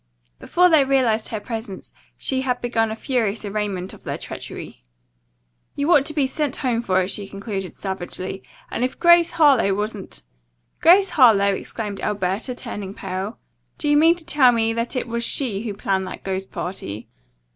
Before 0.39 0.67
they 0.67 0.83
realized 0.83 1.27
her 1.27 1.39
presence 1.39 1.93
she 2.17 2.41
had 2.41 2.59
begun 2.59 2.89
a 2.89 2.95
furious 2.95 3.45
arraignment 3.45 3.93
of 3.93 4.03
their 4.03 4.17
treachery. 4.17 4.81
"You 5.75 5.91
ought 5.93 6.07
to 6.07 6.13
be 6.15 6.25
sent 6.25 6.55
home 6.55 6.81
for 6.81 7.01
it," 7.03 7.09
she 7.11 7.27
concluded 7.27 7.75
savagely, 7.75 8.41
"and 8.71 8.83
if 8.83 8.99
Grace 8.99 9.29
Harlowe 9.29 9.75
wasn't" 9.75 10.23
"Grace 10.81 11.11
Harlowe!" 11.11 11.53
exclaimed 11.53 12.01
Alberta, 12.01 12.55
turning 12.55 12.95
pale. 12.95 13.37
"Do 13.77 13.87
you 13.87 13.95
mean 13.95 14.15
to 14.15 14.25
tell 14.25 14.51
me 14.51 14.73
that 14.73 14.95
it 14.95 15.07
was 15.07 15.23
she 15.23 15.61
who 15.65 15.75
planned 15.75 16.07
that 16.07 16.23
ghost 16.23 16.51
party?" 16.51 17.07